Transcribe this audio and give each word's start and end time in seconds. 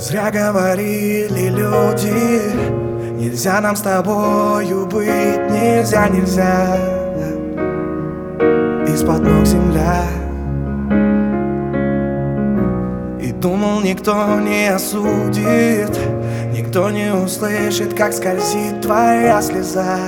Зря 0.00 0.30
говорили 0.30 1.48
люди 1.48 2.40
Нельзя 3.18 3.60
нам 3.60 3.74
с 3.74 3.80
тобою 3.80 4.86
быть 4.86 5.50
Нельзя, 5.50 6.08
нельзя. 6.08 6.78
Из-под 8.86 9.22
ног 9.22 9.44
земля. 9.44 10.04
И 13.20 13.32
думал, 13.32 13.80
никто 13.80 14.38
не 14.38 14.68
осудит 14.72 15.98
Никто 16.52 16.90
не 16.90 17.12
услышит, 17.12 17.94
как 17.94 18.12
скользит 18.12 18.80
твоя 18.80 19.42
слеза. 19.42 19.98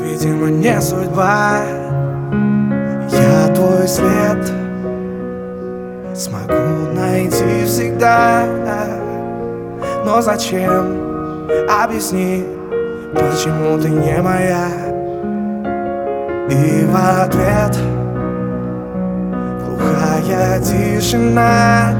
Видимо, 0.00 0.48
не 0.48 0.80
судьба 0.80 1.85
всегда. 7.96 8.44
Но 10.04 10.20
зачем? 10.20 10.96
Объясни, 11.68 12.44
почему 13.14 13.78
ты 13.78 13.88
не 13.88 14.20
моя? 14.22 14.68
И 16.48 16.84
в 16.84 16.94
ответ 16.94 17.76
Глухая 19.64 20.60
тишина. 20.60 21.92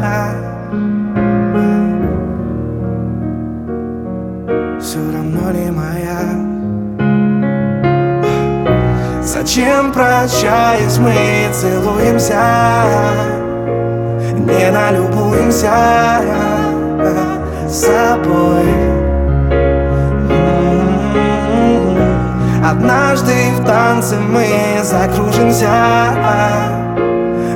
Все 4.81 4.99
равно 4.99 5.51
не 5.51 5.71
моя. 5.73 6.21
Зачем, 9.23 9.93
прощаясь, 9.93 10.99
мы 10.99 11.15
целуемся 11.53 13.46
не 14.37 14.71
налюбуемся 14.71 15.73
э, 16.99 17.69
собой. 17.69 18.97
Однажды 22.69 23.33
в 23.57 23.65
танце 23.65 24.17
мы 24.17 24.47
закружимся 24.83 25.69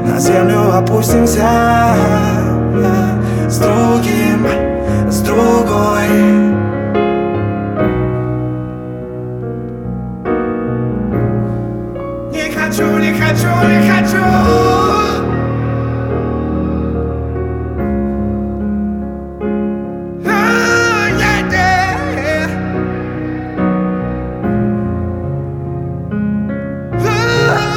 На 0.06 0.18
землю 0.20 0.72
опустимся 0.76 1.48
э, 2.74 3.48
С 3.48 3.58
другим, 3.58 4.46
с 5.10 5.20
другой. 5.20 6.29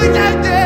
every 0.03 0.13
night. 0.13 0.62